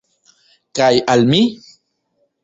Kaj 0.79 0.87
al 1.13 1.21
mi. 1.33 1.41